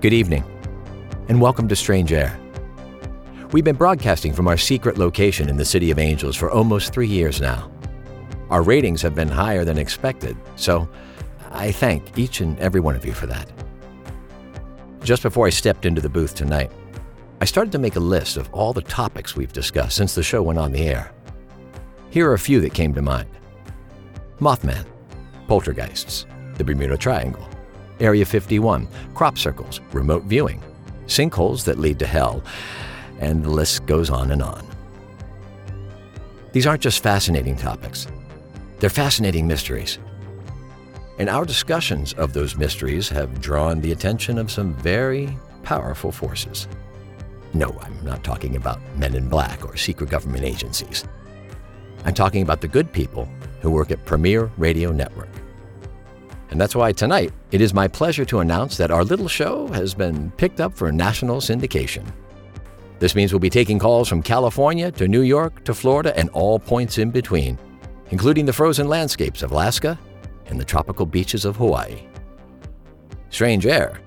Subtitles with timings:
[0.00, 0.44] Good evening,
[1.28, 2.34] and welcome to Strange Air.
[3.52, 7.06] We've been broadcasting from our secret location in the City of Angels for almost three
[7.06, 7.70] years now.
[8.48, 10.88] Our ratings have been higher than expected, so
[11.50, 13.52] I thank each and every one of you for that.
[15.02, 16.72] Just before I stepped into the booth tonight,
[17.42, 20.40] I started to make a list of all the topics we've discussed since the show
[20.40, 21.12] went on the air.
[22.08, 23.28] Here are a few that came to mind
[24.38, 24.86] Mothman,
[25.46, 26.24] poltergeists,
[26.54, 27.46] the Bermuda Triangle,
[28.00, 30.62] Area 51, crop circles, remote viewing,
[31.06, 32.42] sinkholes that lead to hell,
[33.20, 34.66] and the list goes on and on.
[36.52, 38.06] These aren't just fascinating topics,
[38.78, 39.98] they're fascinating mysteries.
[41.18, 46.66] And our discussions of those mysteries have drawn the attention of some very powerful forces.
[47.52, 51.04] No, I'm not talking about men in black or secret government agencies.
[52.06, 53.28] I'm talking about the good people
[53.60, 55.28] who work at Premier Radio Network.
[56.50, 59.94] And that's why tonight it is my pleasure to announce that our little show has
[59.94, 62.04] been picked up for national syndication.
[62.98, 66.58] This means we'll be taking calls from California to New York to Florida and all
[66.58, 67.58] points in between,
[68.10, 69.98] including the frozen landscapes of Alaska
[70.46, 72.02] and the tropical beaches of Hawaii.
[73.30, 74.00] Strange Air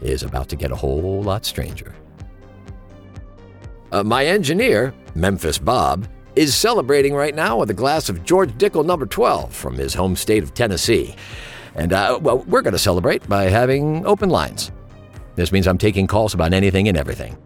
[0.00, 1.94] is about to get a whole lot stranger.
[3.90, 8.84] Uh, my engineer, Memphis Bob, is celebrating right now with a glass of George Dickel
[8.84, 11.14] number 12 from his home state of Tennessee.
[11.74, 14.70] And, uh, well, we're going to celebrate by having open lines.
[15.34, 17.36] This means I'm taking calls about anything and everything.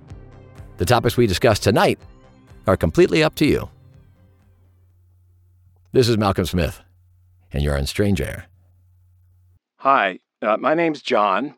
[0.76, 1.98] The topics we discuss tonight
[2.66, 3.70] are completely up to you.
[5.92, 6.82] This is Malcolm Smith,
[7.52, 8.46] and you're on Strange Air.
[9.78, 11.54] Hi, uh, my name's John,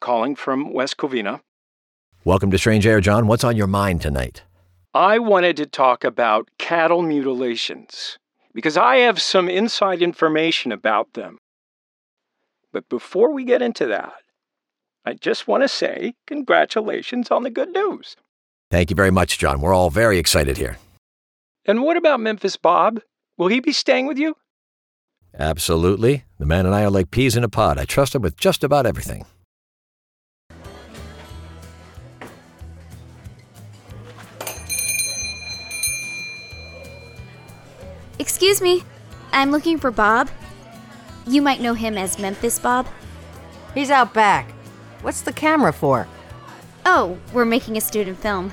[0.00, 1.40] calling from West Covina.
[2.24, 3.26] Welcome to Strange Air, John.
[3.26, 4.44] What's on your mind tonight?
[4.94, 8.18] I wanted to talk about cattle mutilations
[8.54, 11.38] because I have some inside information about them.
[12.72, 14.22] But before we get into that,
[15.04, 18.16] I just want to say congratulations on the good news.
[18.70, 19.60] Thank you very much, John.
[19.60, 20.78] We're all very excited here.
[21.64, 23.00] And what about Memphis Bob?
[23.36, 24.36] Will he be staying with you?
[25.38, 26.24] Absolutely.
[26.38, 27.78] The man and I are like peas in a pod.
[27.78, 29.24] I trust him with just about everything.
[38.18, 38.84] Excuse me,
[39.32, 40.28] I'm looking for Bob.
[41.26, 42.86] You might know him as Memphis Bob.
[43.74, 44.50] He's out back.
[45.02, 46.08] What's the camera for?
[46.84, 48.52] Oh, we're making a student film.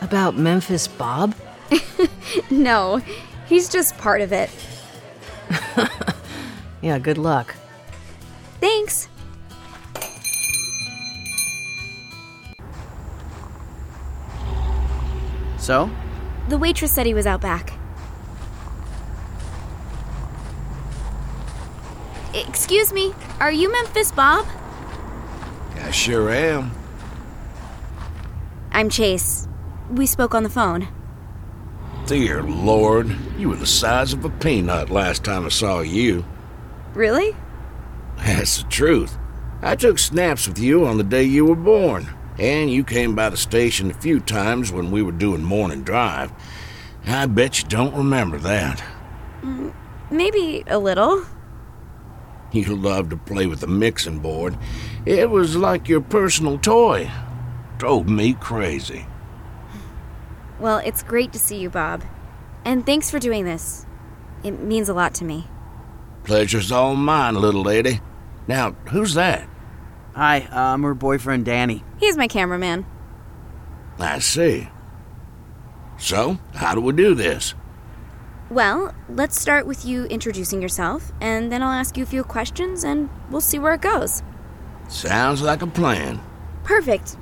[0.00, 1.34] About Memphis Bob?
[2.50, 3.00] No,
[3.48, 4.50] he's just part of it.
[6.82, 7.54] Yeah, good luck.
[8.60, 9.08] Thanks.
[15.58, 15.90] So?
[16.48, 17.74] The waitress said he was out back.
[22.32, 24.46] Excuse me, are you Memphis Bob?
[25.82, 26.70] I sure am.
[28.70, 29.48] I'm Chase.
[29.90, 30.86] We spoke on the phone.
[32.06, 36.24] Dear Lord, you were the size of a peanut last time I saw you.
[36.94, 37.34] Really?
[38.18, 39.16] That's the truth.
[39.62, 42.08] I took snaps with you on the day you were born,
[42.38, 46.30] and you came by the station a few times when we were doing morning drive.
[47.06, 48.82] I bet you don't remember that.
[50.10, 51.24] Maybe a little.
[52.52, 54.56] You loved to play with the mixing board.
[55.06, 57.10] It was like your personal toy.
[57.78, 59.06] Drove me crazy.
[60.58, 62.02] Well, it's great to see you, Bob.
[62.64, 63.86] And thanks for doing this.
[64.42, 65.46] It means a lot to me.
[66.24, 68.00] Pleasure's all mine, little lady.
[68.46, 69.48] Now, who's that?
[70.14, 71.84] Hi, uh, I'm her boyfriend Danny.
[71.98, 72.84] He's my cameraman.
[73.98, 74.68] I see.
[75.98, 77.54] So, how do we do this?
[78.50, 82.82] Well, let's start with you introducing yourself, and then I'll ask you a few questions,
[82.82, 84.22] and we'll see where it goes.
[84.88, 86.20] Sounds like a plan.
[86.64, 87.16] Perfect.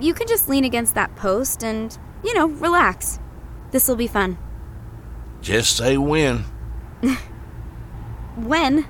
[0.00, 3.20] You can just lean against that post and, you know, relax.
[3.70, 4.38] This'll be fun.
[5.40, 6.44] Just say when.
[8.36, 8.86] When?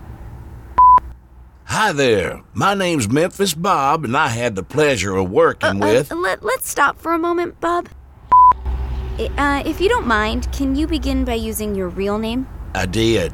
[1.64, 2.43] Hi there.
[2.52, 6.12] My name's Memphis Bob, and I had the pleasure of working Uh, with.
[6.12, 7.88] uh, let, let's stop for a moment, Bob.
[9.18, 12.46] Uh, if you don't mind, can you begin by using your real name?
[12.74, 13.32] I did.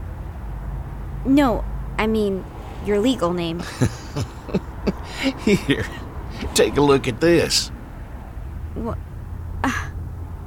[1.24, 1.64] No,
[1.98, 2.44] I mean
[2.84, 3.62] your legal name.
[5.44, 5.86] Here,
[6.54, 7.68] take a look at this.
[8.74, 8.98] What?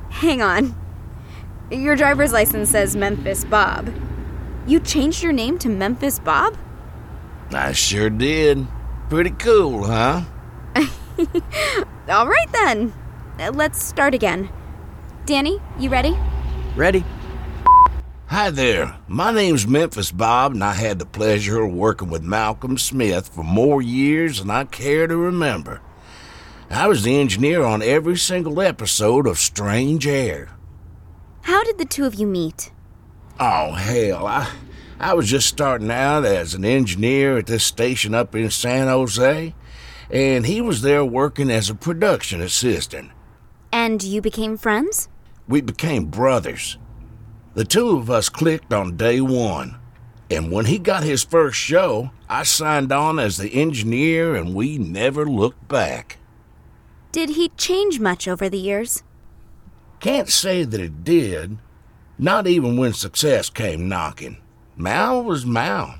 [0.09, 0.75] Hang on.
[1.71, 3.93] Your driver's license says Memphis Bob.
[4.67, 6.57] You changed your name to Memphis Bob?
[7.51, 8.67] I sure did.
[9.09, 10.23] Pretty cool, huh?
[12.09, 12.93] All right then.
[13.39, 14.49] Uh, Let's start again.
[15.29, 16.17] Danny, you ready?
[16.75, 17.03] Ready?
[18.25, 18.97] Hi there.
[19.07, 23.43] My name's Memphis Bob, and I had the pleasure of working with Malcolm Smith for
[23.43, 25.81] more years than I care to remember.
[26.71, 30.49] I was the engineer on every single episode of Strange Air.
[31.43, 32.71] How did the two of you meet?
[33.39, 34.49] Oh, hell, I,
[34.99, 39.53] I was just starting out as an engineer at this station up in San Jose,
[40.09, 43.11] and he was there working as a production assistant.
[43.71, 45.07] And you became friends?
[45.49, 46.77] We became brothers.
[47.55, 49.77] The two of us clicked on day one.
[50.29, 54.77] And when he got his first show, I signed on as the engineer and we
[54.77, 56.19] never looked back.
[57.11, 59.01] Did he change much over the years?
[59.99, 61.57] Can't say that it did,
[62.19, 64.37] not even when success came knocking.
[64.77, 65.95] Mal was Mal.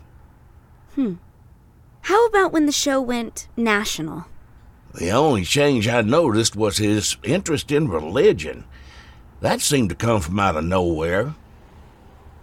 [0.94, 1.16] Hmm.
[2.01, 4.25] How about when the show went national?
[4.94, 8.66] The only change I noticed was his interest in religion.
[9.41, 11.36] That seemed to come from out of nowhere.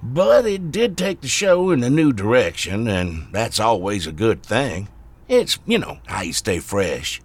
[0.03, 4.43] But it did take the show in a new direction, and that's always a good
[4.43, 4.89] thing.
[5.29, 7.21] It's, you know, how you stay fresh.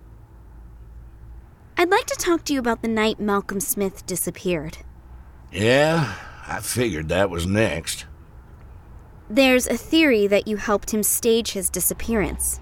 [1.77, 4.79] I'd like to talk to you about the night Malcolm Smith disappeared.
[5.51, 6.15] Yeah,
[6.47, 8.05] I figured that was next.
[9.29, 12.59] There's a theory that you helped him stage his disappearance.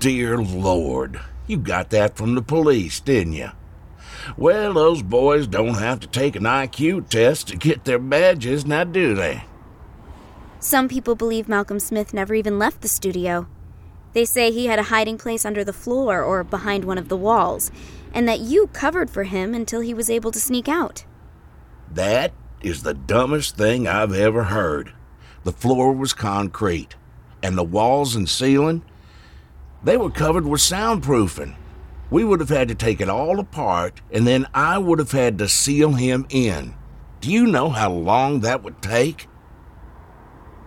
[0.00, 3.50] Dear Lord, you got that from the police, didn't you?
[4.36, 8.84] Well, those boys don't have to take an IQ test to get their badges, now
[8.84, 9.44] do they?
[10.60, 13.46] Some people believe Malcolm Smith never even left the studio.
[14.12, 17.16] They say he had a hiding place under the floor or behind one of the
[17.16, 17.70] walls,
[18.12, 21.04] and that you covered for him until he was able to sneak out.
[21.90, 24.92] That is the dumbest thing I've ever heard.
[25.44, 26.96] The floor was concrete,
[27.42, 28.82] and the walls and ceiling,
[29.82, 31.54] they were covered with soundproofing.
[32.10, 35.38] We would have had to take it all apart, and then I would have had
[35.38, 36.74] to seal him in.
[37.20, 39.28] Do you know how long that would take?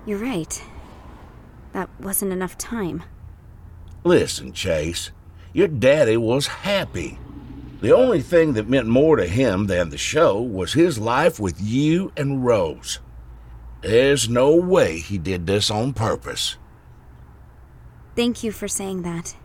[0.05, 0.63] You're right.
[1.73, 3.03] That wasn't enough time.
[4.03, 5.11] Listen, Chase,
[5.53, 7.19] your daddy was happy.
[7.81, 11.59] The only thing that meant more to him than the show was his life with
[11.59, 12.99] you and Rose.
[13.81, 16.57] There's no way he did this on purpose.
[18.15, 19.35] Thank you for saying that.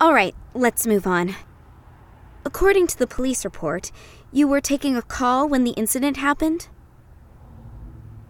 [0.00, 1.34] All right, let's move on.
[2.44, 3.90] According to the police report,
[4.32, 6.68] you were taking a call when the incident happened?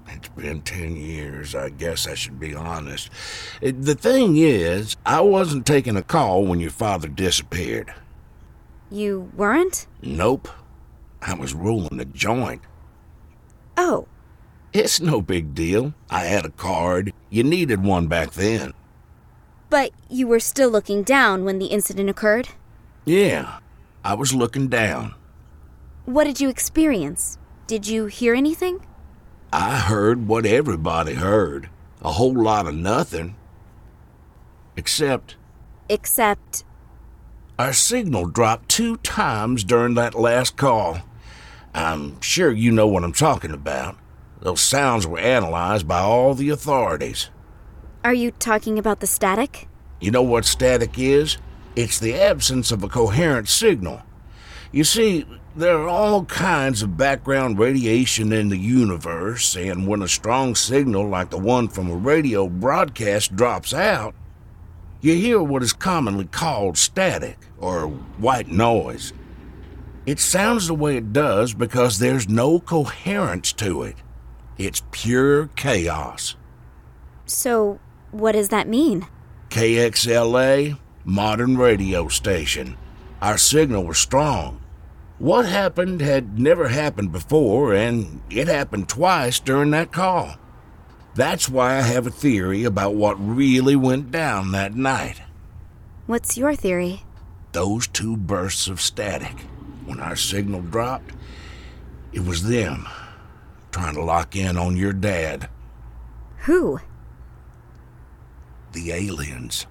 [0.08, 1.54] It's been 10 years.
[1.54, 3.10] I guess I should be honest.
[3.60, 7.92] It- the thing is, I wasn't taking a call when your father disappeared.
[8.90, 9.86] You weren't?
[10.00, 10.48] Nope.
[11.20, 12.62] I was rolling a joint.
[13.76, 14.06] Oh,
[14.72, 15.94] It's no big deal.
[16.10, 17.12] I had a card.
[17.30, 18.74] You needed one back then.
[19.70, 22.48] But you were still looking down when the incident occurred?
[23.04, 23.58] Yeah,
[24.04, 25.14] I was looking down.
[26.04, 27.38] What did you experience?
[27.66, 28.86] Did you hear anything?
[29.52, 31.68] I heard what everybody heard
[32.02, 33.34] a whole lot of nothing.
[34.76, 35.36] Except
[35.88, 36.64] Except,
[37.58, 40.98] our signal dropped two times during that last call.
[41.74, 43.96] I'm sure you know what I'm talking about.
[44.40, 47.30] Those sounds were analyzed by all the authorities.
[48.06, 49.66] Are you talking about the static?
[49.98, 51.38] You know what static is?
[51.74, 54.00] It's the absence of a coherent signal.
[54.70, 60.08] You see, there are all kinds of background radiation in the universe, and when a
[60.08, 64.14] strong signal like the one from a radio broadcast drops out,
[65.00, 69.12] you hear what is commonly called static, or white noise.
[70.06, 73.96] It sounds the way it does because there's no coherence to it.
[74.58, 76.36] It's pure chaos.
[77.24, 79.06] So, what does that mean?
[79.50, 82.76] KXLA, modern radio station.
[83.22, 84.60] Our signal was strong.
[85.18, 90.36] What happened had never happened before, and it happened twice during that call.
[91.14, 95.22] That's why I have a theory about what really went down that night.
[96.06, 97.02] What's your theory?
[97.52, 99.40] Those two bursts of static.
[99.86, 101.12] When our signal dropped,
[102.12, 102.86] it was them
[103.72, 105.48] trying to lock in on your dad,
[106.44, 106.80] Who?
[108.76, 109.66] The aliens.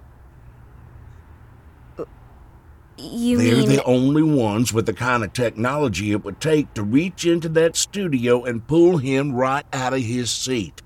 [1.96, 2.04] Uh,
[2.98, 6.82] you They're mean the only ones with the kind of technology it would take to
[6.82, 10.82] reach into that studio and pull him right out of his seat.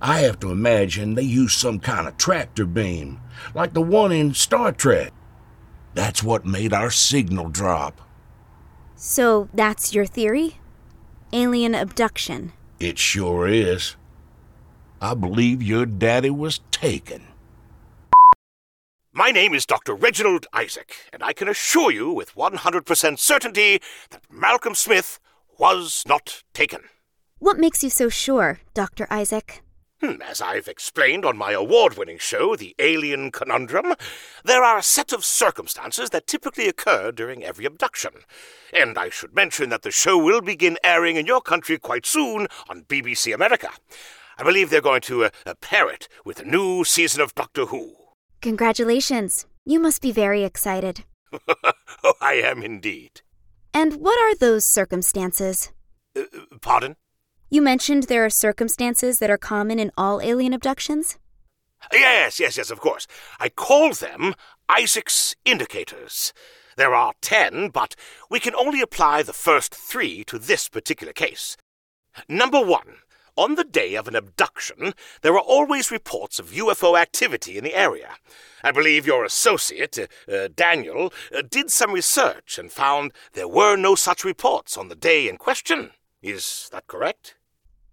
[0.00, 3.20] I have to imagine they use some kind of tractor beam,
[3.54, 5.12] like the one in Star Trek.
[5.94, 8.00] That's what made our signal drop.
[8.96, 10.58] So that's your theory?
[11.32, 12.52] Alien abduction.
[12.78, 13.96] It sure is.
[15.00, 17.26] I believe your daddy was taken.
[19.12, 19.94] My name is Dr.
[19.94, 25.20] Reginald Isaac, and I can assure you with 100% certainty that Malcolm Smith
[25.56, 26.80] was not taken.
[27.38, 29.06] What makes you so sure, Dr.
[29.10, 29.62] Isaac?
[30.00, 33.94] Hmm, As I've explained on my award winning show, The Alien Conundrum,
[34.44, 38.10] there are a set of circumstances that typically occur during every abduction.
[38.72, 42.48] And I should mention that the show will begin airing in your country quite soon
[42.68, 43.70] on BBC America.
[44.38, 47.66] I believe they're going to uh, uh, pair it with a new season of Doctor
[47.66, 47.94] Who.
[48.40, 49.46] Congratulations.
[49.64, 51.04] You must be very excited.
[52.04, 53.22] oh, I am indeed.
[53.72, 55.72] And what are those circumstances?
[56.16, 56.22] Uh,
[56.60, 56.96] pardon?
[57.50, 61.18] You mentioned there are circumstances that are common in all alien abductions?
[61.92, 63.06] Yes, yes, yes, of course.
[63.38, 64.34] I call them
[64.68, 66.32] Isaac's indicators.
[66.76, 67.94] There are ten, but
[68.30, 71.56] we can only apply the first three to this particular case.
[72.28, 72.96] Number one,
[73.36, 77.74] on the day of an abduction, there are always reports of UFO activity in the
[77.74, 78.16] area.
[78.62, 83.76] I believe your associate, uh, uh, Daniel, uh, did some research and found there were
[83.76, 85.90] no such reports on the day in question.
[86.22, 87.36] Is that correct?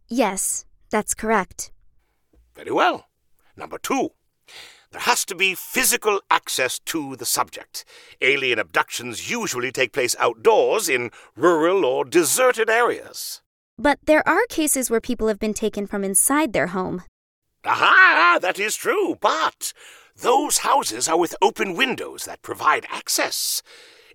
[0.08, 1.72] Yes, that's correct.
[2.56, 3.08] Very well.
[3.58, 4.12] Number two,
[4.92, 7.86] there has to be physical access to the subject.
[8.22, 13.42] Alien abductions usually take place outdoors in rural or deserted areas.
[13.82, 17.02] But there are cases where people have been taken from inside their home.
[17.66, 19.74] Aha, that is true, but
[20.16, 23.64] those houses are with open windows that provide access.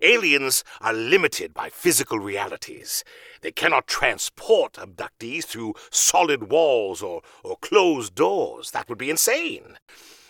[0.01, 3.03] Aliens are limited by physical realities.
[3.41, 8.71] They cannot transport abductees through solid walls or, or closed doors.
[8.71, 9.79] That would be insane.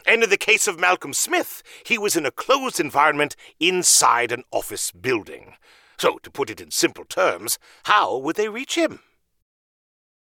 [0.07, 4.45] And in the case of Malcolm Smith, he was in a closed environment inside an
[4.51, 5.53] office building.
[5.99, 9.01] So, to put it in simple terms, how would they reach him?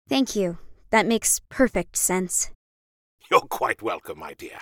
[0.10, 0.57] Thank you.
[0.91, 2.51] That makes perfect sense.
[3.31, 4.60] You're quite welcome, my dear.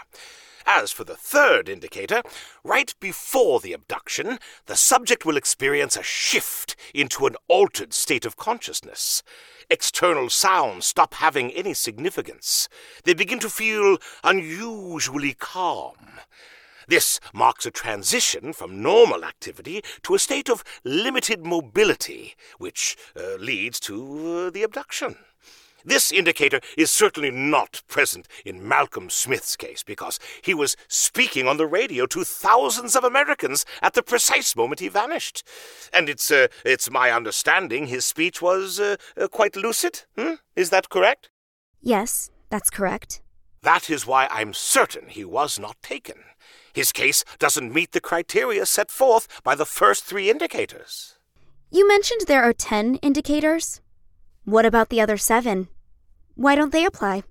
[0.66, 2.22] As for the third indicator,
[2.64, 8.38] right before the abduction, the subject will experience a shift into an altered state of
[8.38, 9.24] consciousness.
[9.70, 12.70] External sounds stop having any significance.
[13.04, 16.20] They begin to feel unusually calm.
[16.88, 23.36] This marks a transition from normal activity to a state of limited mobility, which uh,
[23.36, 25.16] leads to uh, the abduction.
[25.84, 31.58] This indicator is certainly not present in Malcolm Smith's case because he was speaking on
[31.58, 35.44] the radio to thousands of Americans at the precise moment he vanished.
[35.94, 40.04] And it's, uh, it's my understanding his speech was uh, uh, quite lucid.
[40.18, 40.36] Hmm?
[40.56, 41.30] Is that correct?
[41.82, 43.22] Yes, that's correct.
[43.64, 46.18] That is why I'm certain he was not taken.
[46.74, 51.18] His case doesn't meet the criteria set forth by the first three indicators.
[51.70, 53.82] You mentioned there are 10 indicators.
[54.46, 55.68] What about the other seven?
[56.36, 57.24] Why don't they apply?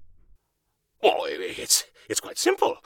[1.02, 2.78] Well, it's, it's quite simple.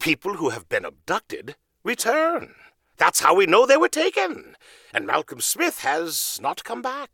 [0.00, 2.54] People who have been abducted return.
[2.96, 4.56] That's how we know they were taken.
[4.94, 7.10] And Malcolm Smith has not come back.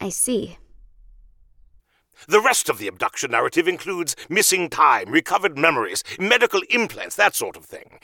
[0.00, 0.58] I see.
[2.28, 7.56] The rest of the abduction narrative includes missing time, recovered memories, medical implants, that sort
[7.56, 7.98] of thing.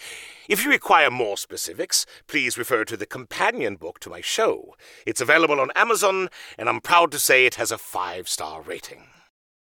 [0.48, 4.74] If you require more specifics, please refer to the companion book to my show.
[5.06, 9.06] It's available on Amazon, and I'm proud to say it has a five star rating.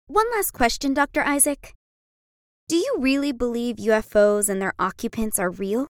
[0.06, 1.22] One last question, Dr.
[1.22, 1.74] Isaac.
[2.68, 5.86] Do you really believe UFOs and their occupants are real?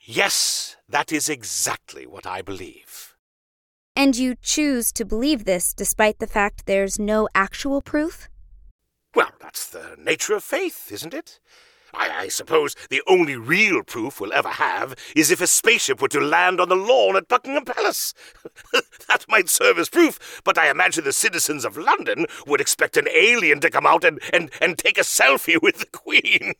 [0.00, 3.09] Yes, that is exactly what I believe.
[4.00, 8.30] And you choose to believe this despite the fact there's no actual proof?
[9.14, 11.38] Well, that's the nature of faith, isn't it?
[11.92, 16.08] I, I, suppose the only real proof we'll ever have is if a spaceship were
[16.08, 18.14] to land on the lawn at Buckingham Palace.
[19.06, 23.06] that might serve as proof, but I imagine the citizens of London would expect an
[23.06, 26.54] alien to come out and, and, and take a selfie with the Queen.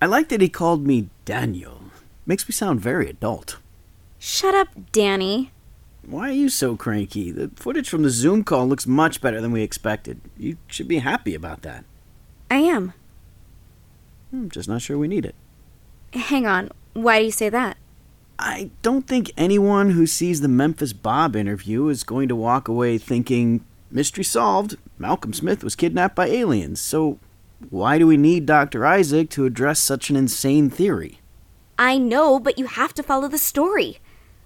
[0.00, 1.82] I like that he called me Daniel.
[2.24, 3.58] Makes me sound very adult.
[4.24, 5.50] Shut up, Danny.
[6.06, 7.32] Why are you so cranky?
[7.32, 10.20] The footage from the Zoom call looks much better than we expected.
[10.38, 11.84] You should be happy about that.
[12.48, 12.92] I am.
[14.32, 15.34] I'm just not sure we need it.
[16.12, 16.70] Hang on.
[16.92, 17.78] Why do you say that?
[18.38, 22.98] I don't think anyone who sees the Memphis Bob interview is going to walk away
[22.98, 27.18] thinking, mystery solved, Malcolm Smith was kidnapped by aliens, so
[27.70, 28.86] why do we need Dr.
[28.86, 31.18] Isaac to address such an insane theory?
[31.76, 33.98] I know, but you have to follow the story.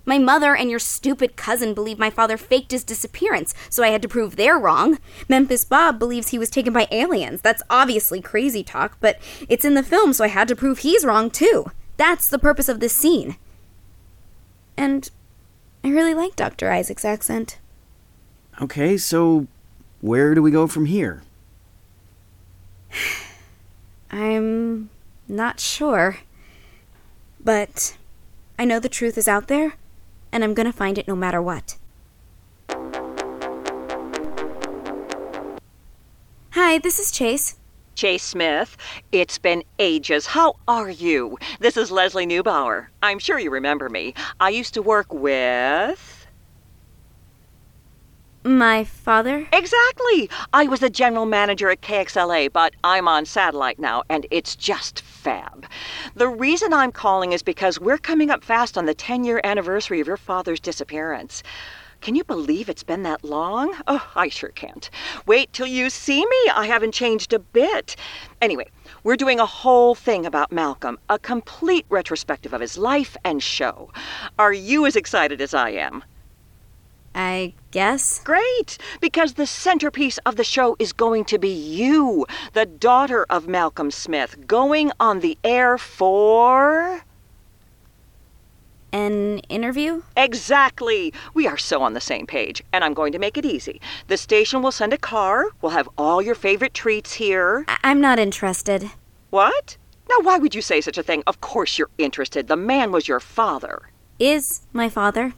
[0.06, 4.00] My mother and your stupid cousin believe my father faked his disappearance, so I had
[4.02, 4.98] to prove they're wrong.
[5.28, 7.42] Memphis Bob believes he was taken by aliens.
[7.42, 11.04] That's obviously crazy talk, but it's in the film, so I had to prove he's
[11.04, 11.72] wrong too.
[11.96, 13.36] That's the purpose of this scene.
[14.76, 15.10] And
[15.82, 16.70] I really like Dr.
[16.70, 17.58] Isaac's accent.
[18.62, 19.46] Okay, so
[20.00, 21.22] where do we go from here?
[24.10, 24.88] I'm
[25.28, 26.18] not sure.
[27.42, 27.96] But
[28.58, 29.74] I know the truth is out there,
[30.36, 31.78] and I'm going to find it no matter what.
[36.50, 37.56] Hi, this is Chase.
[37.94, 38.76] Chase Smith.
[39.12, 40.26] It's been ages.
[40.26, 41.38] How are you?
[41.60, 42.88] This is Leslie Neubauer.
[43.02, 44.12] I'm sure you remember me.
[44.38, 46.15] I used to work with.
[48.46, 49.48] My father?
[49.52, 50.30] Exactly.
[50.52, 55.00] I was the general manager at KXLA, but I'm on satellite now, and it's just
[55.00, 55.66] fab.
[56.14, 60.00] The reason I'm calling is because we're coming up fast on the 10 year anniversary
[60.00, 61.42] of your father's disappearance.
[62.00, 63.74] Can you believe it's been that long?
[63.88, 64.90] Oh, I sure can't.
[65.26, 66.50] Wait till you see me.
[66.54, 67.96] I haven't changed a bit.
[68.40, 68.70] Anyway,
[69.02, 73.90] we're doing a whole thing about Malcolm, a complete retrospective of his life and show.
[74.38, 76.04] Are you as excited as I am?
[77.16, 78.20] I guess.
[78.22, 83.48] Great, because the centerpiece of the show is going to be you, the daughter of
[83.48, 87.00] Malcolm Smith, going on the air for.
[88.92, 90.02] An interview?
[90.16, 91.12] Exactly.
[91.34, 93.80] We are so on the same page, and I'm going to make it easy.
[94.08, 97.64] The station will send a car, we'll have all your favorite treats here.
[97.66, 98.90] I- I'm not interested.
[99.30, 99.76] What?
[100.08, 101.22] Now, why would you say such a thing?
[101.26, 102.46] Of course you're interested.
[102.46, 103.90] The man was your father.
[104.18, 105.34] Is my father?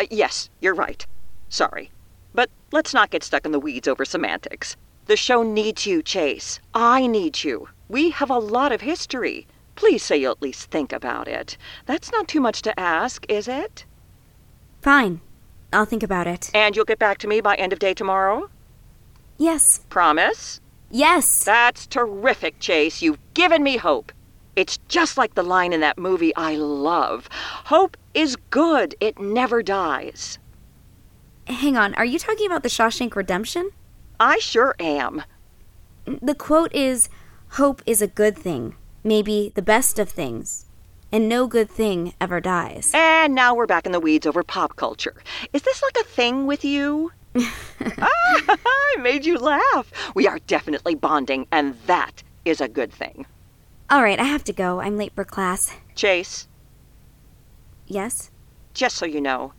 [0.00, 1.06] Uh, yes, you're right.
[1.48, 1.90] Sorry.
[2.34, 4.76] But let's not get stuck in the weeds over semantics.
[5.06, 6.60] The show needs you, Chase.
[6.74, 7.68] I need you.
[7.88, 9.46] We have a lot of history.
[9.76, 11.56] Please say you'll at least think about it.
[11.86, 13.84] That's not too much to ask, is it?
[14.82, 15.20] Fine.
[15.72, 16.50] I'll think about it.
[16.54, 18.50] And you'll get back to me by end of day tomorrow?
[19.38, 19.80] Yes.
[19.88, 20.60] Promise?
[20.90, 21.44] Yes.
[21.44, 23.02] That's terrific, Chase.
[23.02, 24.12] You've given me hope.
[24.56, 27.28] It's just like the line in that movie I love
[27.66, 30.38] Hope is good, it never dies.
[31.46, 33.70] Hang on, are you talking about the Shawshank Redemption?
[34.18, 35.22] I sure am.
[36.06, 37.10] The quote is
[37.50, 40.64] Hope is a good thing, maybe the best of things,
[41.12, 42.90] and no good thing ever dies.
[42.94, 45.22] And now we're back in the weeds over pop culture.
[45.52, 47.12] Is this like a thing with you?
[47.36, 48.10] ah,
[48.66, 49.92] I made you laugh.
[50.14, 53.26] We are definitely bonding, and that is a good thing.
[53.88, 54.80] All right, I have to go.
[54.80, 55.72] I'm late for class.
[55.94, 56.48] Chase,
[57.86, 58.30] Yes?
[58.74, 59.52] just so you know,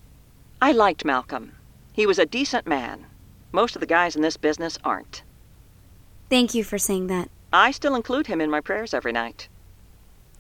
[0.61, 1.53] I liked Malcolm.
[1.93, 3.05] He was a decent man.
[3.51, 5.23] Most of the guys in this business aren't.
[6.29, 7.29] Thank you for saying that.
[7.53, 9.47] I still include him in my prayers every night.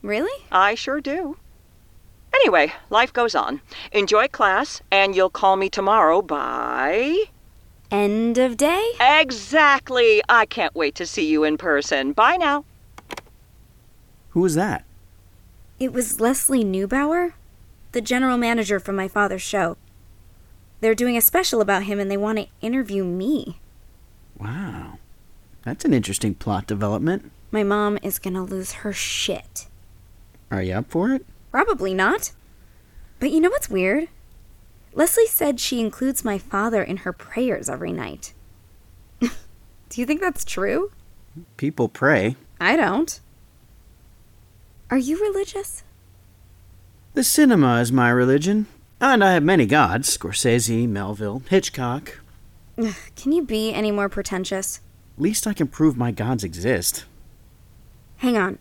[0.03, 0.43] Really?
[0.51, 1.37] I sure do.
[2.33, 3.61] Anyway, life goes on.
[3.93, 7.23] Enjoy class, and you'll call me tomorrow by.
[7.89, 8.91] End of day?
[8.99, 10.21] Exactly!
[10.27, 12.11] I can't wait to see you in person.
[12.11, 12.65] Bye now.
[14.37, 14.85] Who was that?
[15.79, 17.33] It was Leslie Neubauer,
[17.91, 19.77] the general manager from my father's show.
[20.79, 23.59] They're doing a special about him and they want to interview me.
[24.37, 24.99] Wow.
[25.63, 27.31] That's an interesting plot development.
[27.49, 29.65] My mom is gonna lose her shit.
[30.51, 31.25] Are you up for it?
[31.49, 32.33] Probably not.
[33.19, 34.07] But you know what's weird?
[34.93, 38.35] Leslie said she includes my father in her prayers every night.
[39.19, 39.29] Do
[39.95, 40.91] you think that's true?
[41.57, 42.35] People pray.
[42.61, 43.19] I don't.
[44.89, 45.83] Are you religious?
[47.13, 48.67] The cinema is my religion.
[48.99, 52.19] And I have many gods Scorsese, Melville, Hitchcock.
[52.77, 54.81] Ugh, Can you be any more pretentious?
[55.17, 57.05] Least I can prove my gods exist.
[58.17, 58.59] Hang on.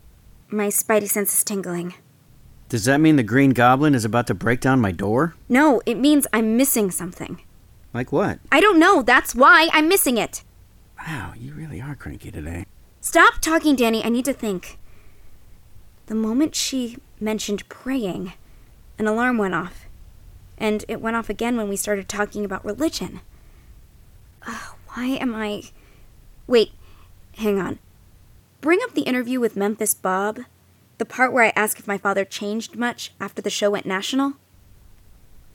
[0.49, 1.93] My spidey sense is tingling.
[2.69, 5.35] Does that mean the Green Goblin is about to break down my door?
[5.47, 7.41] No, it means I'm missing something.
[7.93, 8.39] Like what?
[8.51, 9.01] I don't know.
[9.01, 10.43] That's why I'm missing it.
[11.07, 12.65] Wow, you really are cranky today.
[13.01, 14.03] Stop talking, Danny.
[14.03, 14.77] I need to think.
[16.07, 18.33] The moment she mentioned praying,
[18.97, 19.85] an alarm went off.
[20.57, 23.21] And it went off again when we started talking about religion.
[24.97, 25.63] Why am I.
[26.47, 26.71] Wait,
[27.35, 27.77] hang on.
[28.61, 30.39] Bring up the interview with Memphis Bob.
[30.97, 34.33] The part where I ask if my father changed much after the show went national.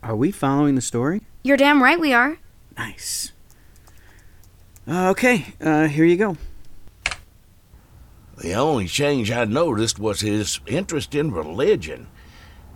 [0.01, 1.21] Are we following the story?
[1.43, 2.37] You're damn right we are.
[2.77, 3.33] Nice.
[4.87, 6.37] Uh, okay, uh, here you go.
[8.37, 12.07] The only change I noticed was his interest in religion.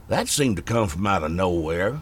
[0.08, 2.02] That seemed to come from out of nowhere.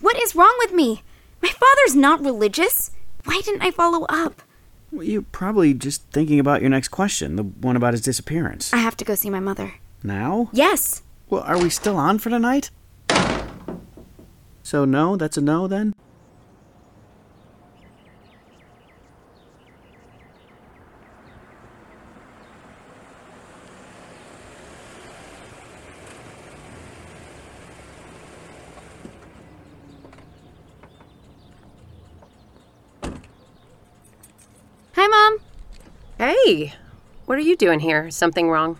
[0.00, 1.02] What is wrong with me?
[1.42, 2.90] My father's not religious.
[3.24, 4.42] Why didn't I follow up?
[4.90, 8.72] Well, you're probably just thinking about your next question, the one about his disappearance.
[8.72, 9.74] I have to go see my mother.
[10.02, 10.48] Now?
[10.52, 11.02] Yes.
[11.28, 12.70] Well, are we still on for tonight?
[14.62, 15.16] So, no?
[15.16, 15.94] That's a no then?
[35.08, 35.38] Hi, Mom.
[36.18, 36.74] Hey,
[37.26, 38.10] what are you doing here?
[38.10, 38.76] Something wrong?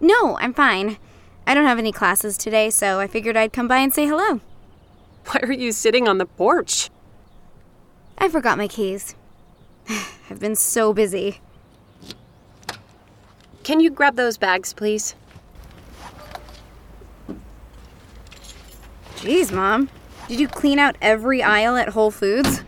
[0.00, 0.98] No, I'm fine.
[1.46, 4.40] I don't have any classes today, so I figured I'd come by and say hello.
[5.26, 6.90] Why are you sitting on the porch?
[8.18, 9.14] I forgot my keys.
[10.28, 11.40] I've been so busy.
[13.62, 15.14] Can you grab those bags, please?
[19.18, 19.90] Jeez, Mom.
[20.26, 22.64] Did you clean out every aisle at Whole Foods?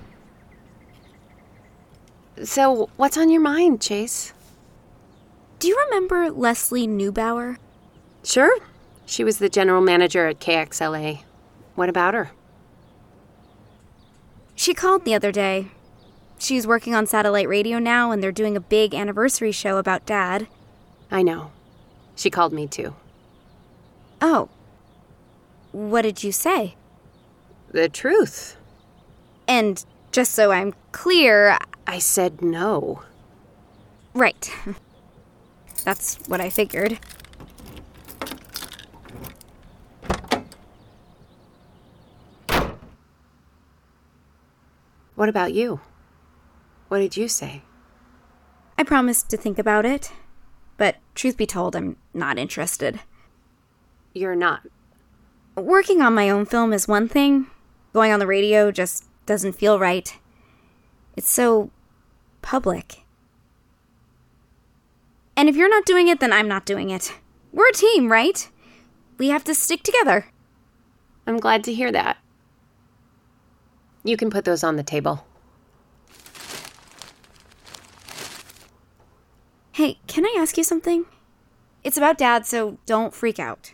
[2.44, 4.32] So, what's on your mind, Chase?
[5.60, 7.58] Do you remember Leslie Neubauer?
[8.24, 8.58] Sure.
[9.06, 11.22] She was the general manager at KXLA.
[11.76, 12.32] What about her?
[14.56, 15.68] She called the other day.
[16.38, 20.48] She's working on satellite radio now, and they're doing a big anniversary show about Dad.
[21.10, 21.52] I know.
[22.16, 22.94] She called me too.
[24.20, 24.48] Oh.
[25.70, 26.74] What did you say?
[27.70, 28.56] The truth.
[29.46, 33.02] And just so I'm clear, I said no.
[34.14, 34.52] Right.
[35.84, 36.98] That's what I figured.
[45.14, 45.80] What about you?
[46.88, 47.62] What did you say?
[48.76, 50.12] I promised to think about it,
[50.76, 53.00] but truth be told, I'm not interested.
[54.14, 54.66] You're not.
[55.54, 57.46] Working on my own film is one thing,
[57.92, 60.18] going on the radio just doesn't feel right.
[61.16, 61.70] It's so
[62.40, 63.02] public.
[65.36, 67.14] And if you're not doing it, then I'm not doing it.
[67.52, 68.48] We're a team, right?
[69.18, 70.26] We have to stick together.
[71.26, 72.18] I'm glad to hear that.
[74.04, 75.26] You can put those on the table.
[79.72, 81.06] Hey, can I ask you something?
[81.84, 83.72] It's about Dad, so don't freak out.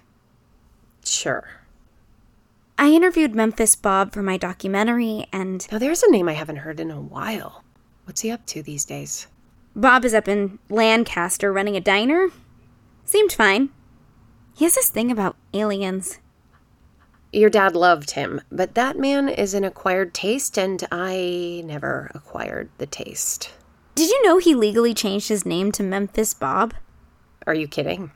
[1.04, 1.57] Sure.
[2.80, 5.66] I interviewed Memphis Bob for my documentary, and.
[5.72, 7.64] Now, there's a name I haven't heard in a while.
[8.04, 9.26] What's he up to these days?
[9.74, 12.28] Bob is up in Lancaster running a diner.
[13.04, 13.70] Seemed fine.
[14.56, 16.20] He has this thing about aliens.
[17.32, 22.70] Your dad loved him, but that man is an acquired taste, and I never acquired
[22.78, 23.52] the taste.
[23.96, 26.74] Did you know he legally changed his name to Memphis Bob?
[27.44, 28.12] Are you kidding?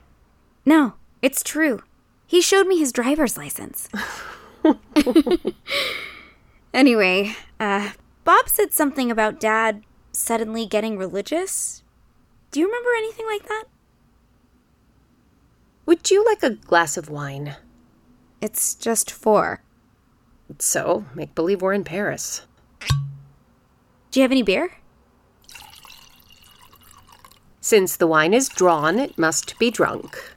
[0.65, 1.83] No, it's true.
[2.27, 3.89] He showed me his driver's license.
[6.75, 7.91] anyway, uh,
[8.25, 11.83] Bob said something about Dad suddenly getting religious.
[12.51, 13.65] Do you remember anything like that?
[15.87, 17.57] Would you like a glass of wine?
[18.41, 19.63] It's just four.
[20.59, 22.43] So, make believe we're in Paris.
[24.11, 24.71] Do you have any beer?
[27.61, 30.37] Since the wine is drawn, it must be drunk.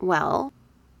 [0.00, 0.52] Well,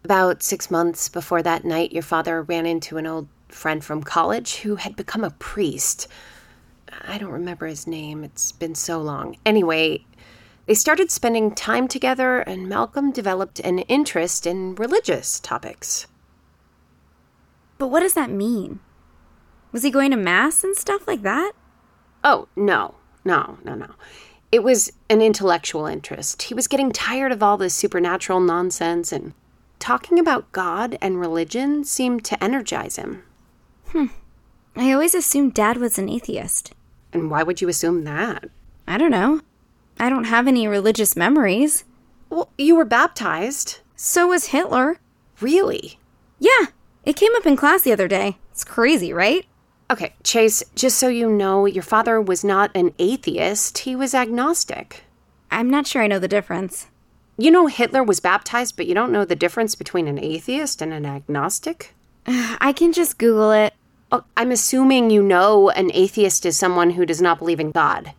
[0.04, 4.56] about six months before that night, your father ran into an old friend from college
[4.56, 6.06] who had become a priest.
[7.06, 9.36] I don't remember his name, it's been so long.
[9.46, 10.04] Anyway,
[10.66, 16.06] they started spending time together, and Malcolm developed an interest in religious topics.
[17.78, 18.80] But what does that mean?
[19.72, 21.52] Was he going to Mass and stuff like that?
[22.22, 23.94] Oh, no, no, no, no.
[24.52, 26.42] It was an intellectual interest.
[26.42, 29.32] He was getting tired of all this supernatural nonsense, and
[29.78, 33.22] talking about God and religion seemed to energize him.
[33.88, 34.06] Hmm.
[34.76, 36.72] I always assumed Dad was an atheist.
[37.12, 38.50] And why would you assume that?
[38.86, 39.40] I don't know.
[39.98, 41.84] I don't have any religious memories.
[42.28, 43.80] Well, you were baptized.
[43.96, 44.98] So was Hitler.
[45.40, 45.98] Really?
[46.38, 46.66] Yeah.
[47.04, 48.38] It came up in class the other day.
[48.52, 49.46] It's crazy, right?
[49.90, 55.02] Okay, Chase, just so you know, your father was not an atheist, he was agnostic.
[55.50, 56.86] I'm not sure I know the difference.
[57.36, 60.92] You know Hitler was baptized, but you don't know the difference between an atheist and
[60.92, 61.92] an agnostic?
[62.26, 63.74] I can just Google it.
[64.12, 68.12] Oh, I'm assuming you know an atheist is someone who does not believe in God,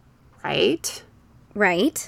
[0.43, 1.03] right?
[1.55, 2.05] Right.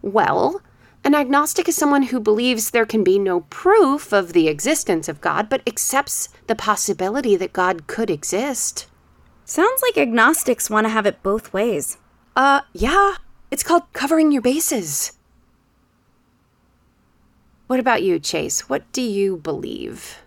[0.00, 0.62] Well,
[1.04, 5.20] an agnostic is someone who believes there can be no proof of the existence of
[5.20, 8.86] God, but accepts the possibility that God could exist.
[9.44, 11.98] Sounds like agnostics want to have it both ways.
[12.34, 13.16] Uh, yeah.
[13.50, 15.12] It's called covering your bases.
[17.66, 18.68] What about you, Chase?
[18.68, 20.18] What do you believe?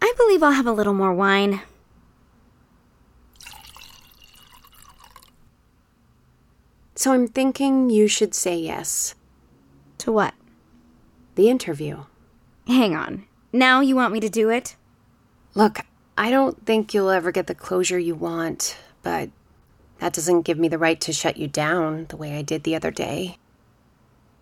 [0.00, 1.60] I believe I'll have a little more wine.
[6.94, 9.14] So I'm thinking you should say yes.
[9.98, 10.34] To what?
[11.34, 12.04] The interview.
[12.66, 13.26] Hang on.
[13.52, 14.76] Now you want me to do it?
[15.54, 15.80] Look,
[16.16, 19.30] I don't think you'll ever get the closure you want, but
[19.98, 22.74] that doesn't give me the right to shut you down the way I did the
[22.74, 23.36] other day.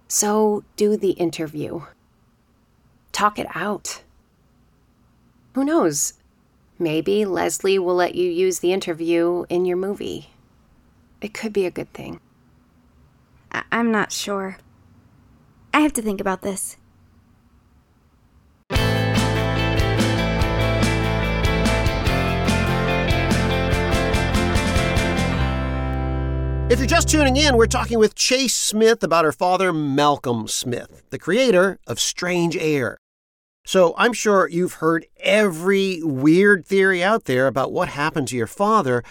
[0.06, 1.82] So do the interview.
[3.12, 4.02] Talk it out.
[5.54, 6.14] Who knows?
[6.78, 10.30] Maybe Leslie will let you use the interview in your movie.
[11.20, 12.20] It could be a good thing.
[13.52, 14.58] I- I'm not sure.
[15.74, 16.76] I have to think about this.
[26.70, 31.02] If you're just tuning in, we're talking with Chase Smith about her father, Malcolm Smith,
[31.10, 32.96] the creator of Strange Air.
[33.66, 38.46] So I'm sure you've heard every weird theory out there about what happened to your
[38.46, 39.02] father.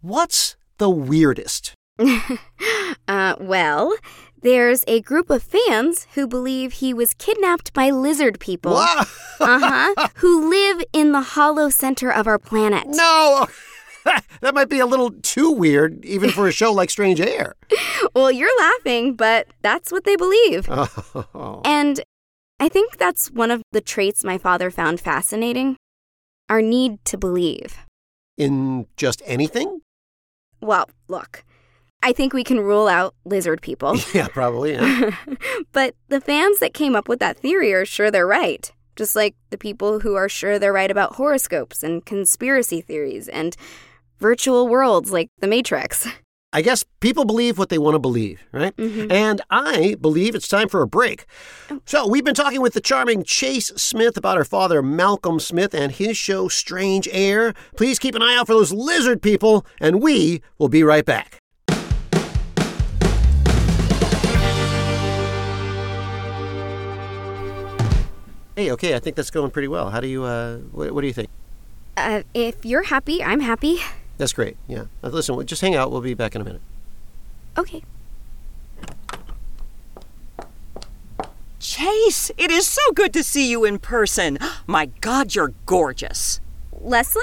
[0.00, 1.74] What's the weirdest?
[3.06, 3.96] uh, well,
[4.42, 8.72] there's a group of fans who believe he was kidnapped by lizard people.
[8.72, 9.04] Wow.
[9.38, 10.08] uh-huh.
[10.16, 12.88] Who live in the hollow center of our planet.
[12.88, 13.46] No.
[14.40, 17.54] that might be a little too weird, even for a show like Strange Air.
[18.14, 20.68] well, you're laughing, but that's what they believe.
[21.36, 21.62] Oh.
[21.64, 22.00] And
[22.60, 25.76] I think that's one of the traits my father found fascinating
[26.48, 27.78] our need to believe.
[28.36, 29.80] In just anything?
[30.60, 31.44] Well, look,
[32.02, 33.96] I think we can rule out lizard people.
[34.12, 34.74] Yeah, probably.
[34.74, 35.16] Yeah.
[35.72, 38.70] but the fans that came up with that theory are sure they're right.
[38.96, 43.56] Just like the people who are sure they're right about horoscopes and conspiracy theories and
[44.18, 46.06] virtual worlds like The Matrix.
[46.52, 48.76] I guess people believe what they want to believe, right?
[48.76, 49.10] Mhm.
[49.10, 51.26] And I believe it's time for a break.
[51.84, 55.90] So, we've been talking with the charming Chase Smith about her father, Malcolm Smith, and
[55.90, 57.54] his show, Strange Air.
[57.76, 61.40] Please keep an eye out for those lizard people, and we will be right back.
[68.56, 69.90] Hey, okay, I think that's going pretty well.
[69.90, 71.28] How do you, uh, what, what do you think?
[71.96, 73.78] Uh, if you're happy, I'm happy.
[74.16, 74.84] That's great, yeah.
[75.02, 75.90] Listen, we'll just hang out.
[75.90, 76.62] We'll be back in a minute.
[77.58, 77.82] Okay.
[81.58, 84.38] Chase, it is so good to see you in person.
[84.66, 86.40] My God, you're gorgeous.
[86.80, 87.22] Leslie?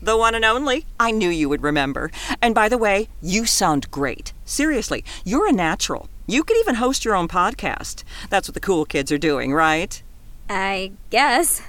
[0.00, 0.86] The one and only.
[1.00, 2.10] I knew you would remember.
[2.40, 4.32] And by the way, you sound great.
[4.44, 6.08] Seriously, you're a natural.
[6.26, 8.04] You could even host your own podcast.
[8.30, 10.02] That's what the cool kids are doing, right?
[10.48, 11.62] I guess.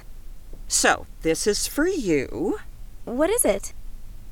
[0.68, 2.58] So, this is for you.
[3.04, 3.72] What is it?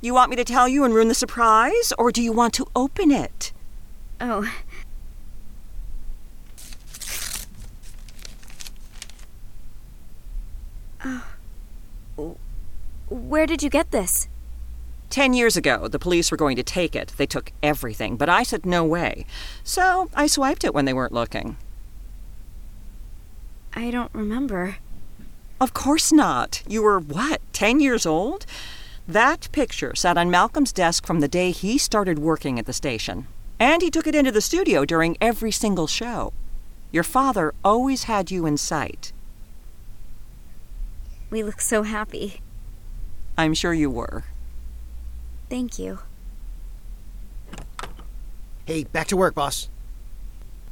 [0.06, 2.66] You want me to tell you and ruin the surprise, or do you want to
[2.76, 3.52] open it?
[4.20, 4.48] Oh.
[11.04, 12.36] Oh.
[13.10, 14.28] Where did you get this?
[15.10, 17.12] Ten years ago, the police were going to take it.
[17.16, 19.26] They took everything, but I said no way.
[19.64, 21.56] So I swiped it when they weren't looking.
[23.74, 24.76] I don't remember.
[25.60, 26.62] Of course not.
[26.68, 28.46] You were, what, 10 years old?
[29.08, 33.28] That picture sat on Malcolm's desk from the day he started working at the station.
[33.60, 36.32] And he took it into the studio during every single show.
[36.90, 39.12] Your father always had you in sight.
[41.30, 42.40] We look so happy.
[43.38, 44.24] I'm sure you were.
[45.48, 46.00] Thank you.
[48.66, 49.68] Hey, back to work, boss.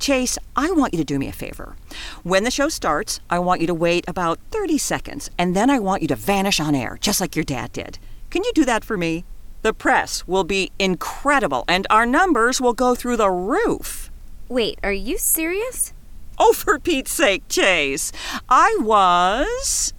[0.00, 1.76] Chase, I want you to do me a favor.
[2.24, 5.78] When the show starts, I want you to wait about 30 seconds, and then I
[5.78, 7.98] want you to vanish on air, just like your dad did.
[8.34, 9.24] Can you do that for me?
[9.62, 14.10] The press will be incredible, and our numbers will go through the roof.
[14.48, 15.92] Wait, are you serious?
[16.36, 18.10] Oh, for Pete's sake, Chase.
[18.48, 19.94] I was.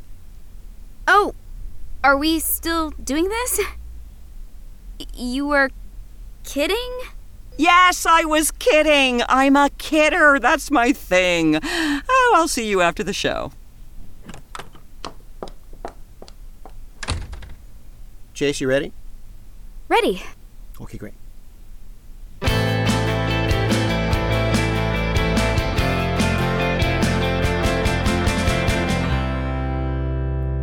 [1.08, 1.34] Oh,
[2.04, 3.62] are we still doing this?
[5.14, 5.70] You were
[6.44, 6.92] kidding?
[7.58, 9.22] Yes, I was kidding.
[9.30, 10.40] I'm a kidder.
[10.42, 11.58] That's my thing.
[11.64, 13.54] Oh, I'll see you after the show.
[18.36, 18.92] Chase, you ready?
[19.88, 20.22] Ready.
[20.82, 21.14] Okay, great.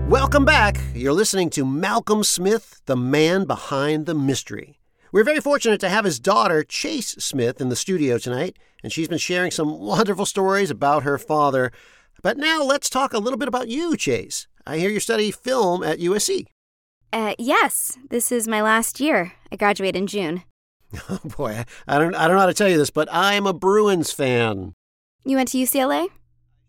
[0.07, 0.79] Welcome back.
[0.95, 4.79] You're listening to Malcolm Smith, the man behind the mystery.
[5.11, 9.09] We're very fortunate to have his daughter, Chase Smith, in the studio tonight, and she's
[9.09, 11.73] been sharing some wonderful stories about her father.
[12.23, 14.47] But now let's talk a little bit about you, Chase.
[14.67, 16.49] I hear you study film at USC.
[17.13, 19.33] Uh, yes, this is my last year.
[19.51, 20.43] I graduate in June.
[21.09, 23.55] Oh boy, I don't I don't know how to tell you this, but I'm a
[23.55, 24.75] Bruins fan.
[25.25, 26.09] You went to UCLA?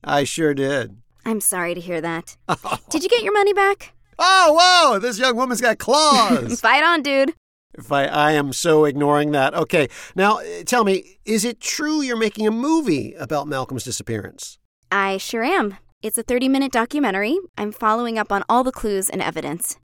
[0.01, 0.95] I sure did.
[1.25, 2.38] I'm sorry to hear that.
[2.89, 3.93] Did you get your money back?
[4.17, 4.56] Oh,
[4.93, 4.99] whoa!
[4.99, 6.62] This young woman's got claws.
[6.67, 7.34] Fight on, dude.
[7.77, 9.53] if I, I am so ignoring that.
[9.53, 14.58] Okay, now uh, tell me, is it true you're making a movie about Malcolm's disappearance?
[14.89, 15.75] I sure am.
[16.01, 17.38] It's a 30 minute documentary.
[17.58, 19.77] I'm following up on all the clues and evidence.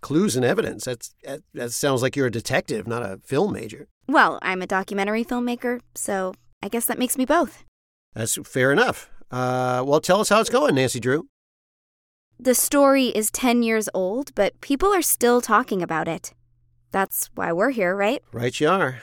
[0.00, 0.84] Clues and evidence.
[0.84, 3.88] That's that, that sounds like you're a detective, not a film major.
[4.08, 7.64] Well, I'm a documentary filmmaker, so I guess that makes me both.
[8.14, 9.10] That's fair enough.
[9.30, 11.28] Uh, well, tell us how it's going, Nancy Drew.
[12.38, 16.32] The story is 10 years old, but people are still talking about it.
[16.90, 18.22] That's why we're here, right?
[18.32, 19.02] Right, you are.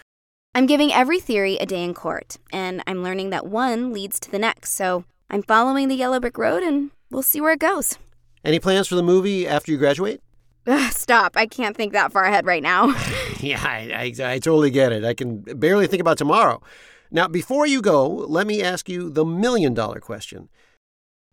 [0.53, 4.31] I'm giving every theory a day in court, and I'm learning that one leads to
[4.31, 7.97] the next, so I'm following the yellow brick road and we'll see where it goes.
[8.43, 10.21] Any plans for the movie after you graduate?
[10.67, 11.33] Ugh, stop.
[11.35, 12.87] I can't think that far ahead right now.
[13.39, 15.05] yeah, I, I, I totally get it.
[15.05, 16.61] I can barely think about tomorrow.
[17.09, 20.49] Now, before you go, let me ask you the million dollar question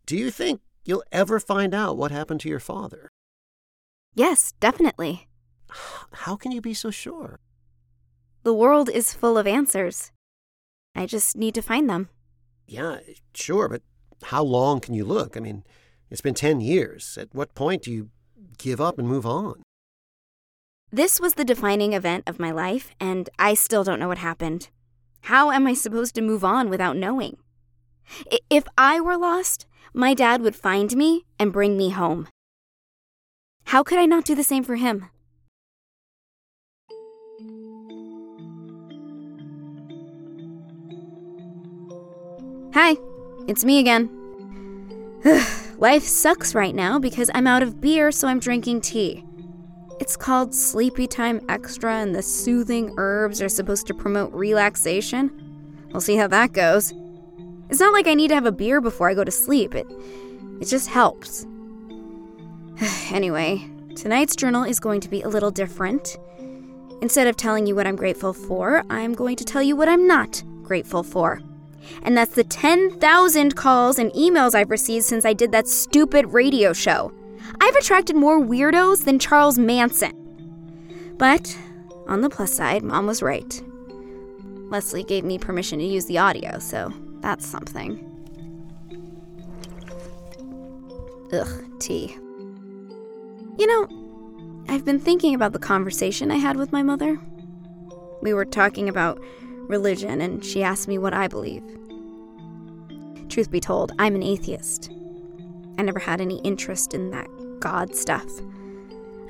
[0.07, 3.09] Do you think you'll ever find out what happened to your father?
[4.14, 5.27] yes, definitely.
[6.12, 7.40] How can you be so sure?
[8.44, 10.12] The world is full of answers.
[10.94, 12.11] I just need to find them.
[12.68, 12.99] Yeah,
[13.35, 13.83] sure, but
[14.23, 15.37] how long can you look?
[15.37, 15.64] I mean,
[16.11, 17.18] it's been 10 years.
[17.20, 18.11] At what point do you
[18.59, 19.62] give up and move on?
[20.90, 24.69] This was the defining event of my life, and I still don't know what happened.
[25.23, 27.38] How am I supposed to move on without knowing?
[28.31, 32.29] I- If I were lost, my dad would find me and bring me home.
[33.67, 35.07] How could I not do the same for him?
[42.75, 42.97] Hi,
[43.47, 44.11] it's me again.
[45.85, 49.23] Life sucks right now because I'm out of beer, so I'm drinking tea.
[50.01, 55.31] It's called Sleepy Time Extra, and the soothing herbs are supposed to promote relaxation.
[55.92, 56.94] We'll see how that goes.
[57.68, 59.87] It's not like I need to have a beer before I go to sleep, it,
[60.59, 61.44] it just helps.
[63.12, 63.62] anyway,
[63.94, 66.16] tonight's journal is going to be a little different.
[67.03, 70.07] Instead of telling you what I'm grateful for, I'm going to tell you what I'm
[70.07, 71.42] not grateful for.
[72.03, 76.73] And that's the 10,000 calls and emails I've received since I did that stupid radio
[76.73, 77.12] show.
[77.61, 80.12] I've attracted more weirdos than Charles Manson.
[81.18, 81.57] But
[82.07, 83.62] on the plus side, Mom was right.
[84.70, 88.11] Leslie gave me permission to use the audio, so that's something.
[91.33, 92.16] Ugh, tea.
[93.57, 97.18] You know, I've been thinking about the conversation I had with my mother.
[98.23, 99.23] We were talking about
[99.68, 101.62] religion, and she asked me what I believe.
[103.29, 104.90] Truth be told, I'm an atheist.
[105.79, 107.29] I never had any interest in that
[107.61, 108.29] God stuff.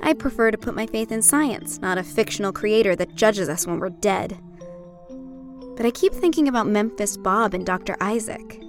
[0.01, 3.65] I prefer to put my faith in science, not a fictional creator that judges us
[3.65, 4.37] when we're dead.
[5.75, 7.95] But I keep thinking about Memphis Bob and Dr.
[7.99, 8.61] Isaac.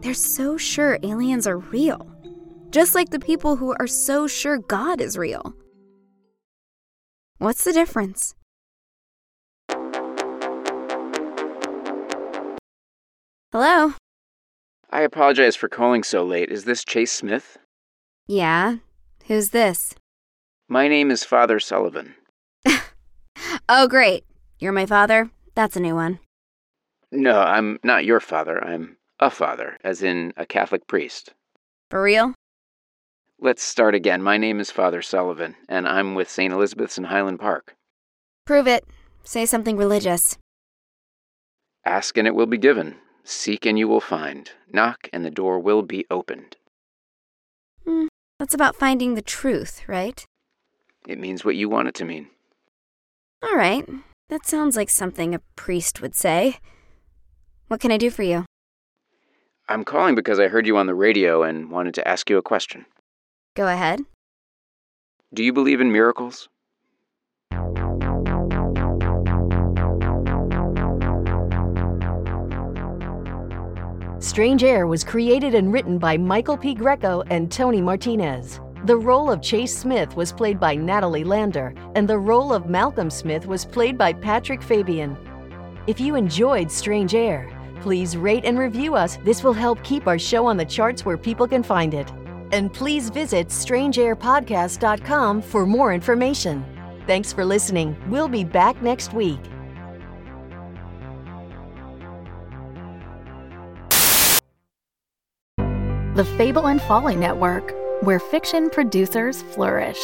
[0.00, 2.10] They're so sure aliens are real,
[2.70, 5.54] just like the people who are so sure God is real.
[7.38, 8.34] What's the difference?
[13.52, 13.94] Hello?
[14.90, 16.50] I apologize for calling so late.
[16.50, 17.56] Is this Chase Smith?
[18.26, 18.76] Yeah?
[19.26, 19.94] Who's this?
[20.68, 22.14] My name is Father Sullivan.
[23.70, 24.24] Oh, great.
[24.58, 25.30] You're my father?
[25.54, 26.20] That's a new one.
[27.12, 28.62] No, I'm not your father.
[28.64, 31.34] I'm a father, as in a Catholic priest.
[31.90, 32.34] For real?
[33.38, 34.22] Let's start again.
[34.22, 36.52] My name is Father Sullivan, and I'm with St.
[36.52, 37.74] Elizabeth's in Highland Park.
[38.46, 38.84] Prove it.
[39.22, 40.36] Say something religious.
[41.84, 42.96] Ask and it will be given.
[43.30, 44.50] Seek and you will find.
[44.72, 46.56] Knock and the door will be opened.
[47.84, 48.06] Hmm,
[48.38, 50.24] that's about finding the truth, right?
[51.06, 52.28] It means what you want it to mean.
[53.42, 53.86] All right.
[54.30, 56.56] That sounds like something a priest would say.
[57.66, 58.46] What can I do for you?
[59.68, 62.42] I'm calling because I heard you on the radio and wanted to ask you a
[62.42, 62.86] question.
[63.54, 64.00] Go ahead.
[65.34, 66.48] Do you believe in miracles?
[74.28, 76.74] Strange Air was created and written by Michael P.
[76.74, 78.60] Greco and Tony Martinez.
[78.84, 83.08] The role of Chase Smith was played by Natalie Lander, and the role of Malcolm
[83.08, 85.16] Smith was played by Patrick Fabian.
[85.86, 89.16] If you enjoyed Strange Air, please rate and review us.
[89.24, 92.12] This will help keep our show on the charts where people can find it.
[92.52, 96.66] And please visit strangeairpodcast.com for more information.
[97.06, 97.96] Thanks for listening.
[98.10, 99.40] We'll be back next week.
[106.18, 110.00] The Fable and Folly Network, where fiction producers flourish.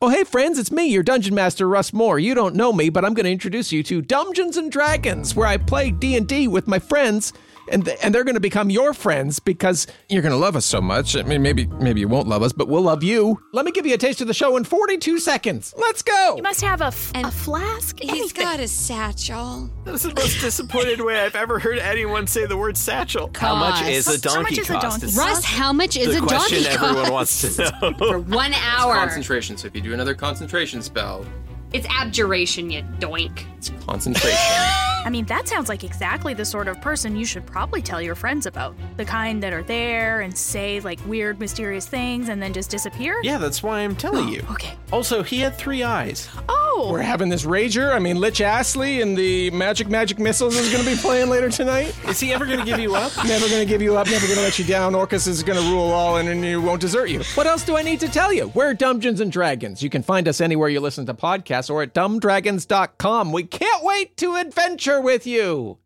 [0.00, 2.18] Oh, hey, friends, it's me, your Dungeon Master, Russ Moore.
[2.18, 5.46] You don't know me, but I'm going to introduce you to Dungeons and Dragons, where
[5.46, 7.34] I play D&D with my friends,
[7.70, 10.66] and, th- and they're going to become your friends because you're going to love us
[10.66, 11.16] so much.
[11.16, 13.40] I mean, maybe, maybe you won't love us, but we'll love you.
[13.52, 15.72] Let me give you a taste of the show in 42 seconds.
[15.78, 16.34] Let's go!
[16.36, 17.98] You must have a, f- a flask.
[18.00, 18.42] He's anything.
[18.44, 19.70] got a satchel.
[19.84, 23.30] That's the most disappointed way I've ever heard anyone say the word satchel.
[23.34, 25.00] How much is a donkey How much is a cost?
[25.00, 25.16] donkey?
[25.16, 27.12] Russ, how much is the a question donkey everyone cost?
[27.12, 27.94] wants to know.
[27.98, 28.94] For one hour.
[28.94, 29.56] concentration.
[29.56, 31.24] So if you do another concentration spell,
[31.72, 33.44] it's abjuration, you doink.
[33.56, 34.36] It's concentration.
[35.02, 38.14] I mean, that sounds like exactly the sort of person you should probably tell your
[38.14, 38.76] friends about.
[38.98, 43.18] The kind that are there and say like weird, mysterious things and then just disappear?
[43.22, 44.44] Yeah, that's why I'm telling oh, you.
[44.50, 44.74] Okay.
[44.92, 46.28] Also, he had three eyes.
[46.48, 46.88] Oh!
[46.90, 47.94] We're having this rager.
[47.94, 51.50] I mean, Lich Astley and the Magic Magic Missiles is going to be playing later
[51.50, 51.94] tonight.
[52.08, 53.12] Is he ever going to give you up?
[53.24, 54.94] never going to give you up, never going to let you down.
[54.94, 57.22] Orcus is going to rule all and, and he won't desert you.
[57.34, 58.48] What else do I need to tell you?
[58.54, 59.82] We're Dungeons and Dragons.
[59.82, 63.32] You can find us anywhere you listen to podcasts podcast or at dumbdragons.com.
[63.32, 65.78] We can't wait to adventure with you.